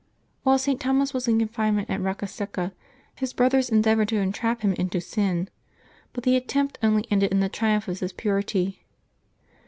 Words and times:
While 0.41 0.57
St. 0.57 0.81
Thomas 0.81 1.13
was 1.13 1.27
in 1.27 1.37
confinement 1.37 1.91
at 1.91 1.99
Eocca 1.99 2.25
Secca, 2.25 2.71
his 3.13 3.33
brothers 3.33 3.69
endeavored 3.69 4.07
to 4.07 4.17
entrap 4.17 4.61
him 4.63 4.73
into 4.73 4.99
sin, 4.99 5.47
but 6.11 6.23
the 6.23 6.35
attempt 6.35 6.79
only 6.81 7.05
ended 7.11 7.31
in 7.31 7.39
the 7.39 7.49
triumph 7.49 7.87
of 7.87 7.99
his 7.99 8.11
purity. 8.11 8.81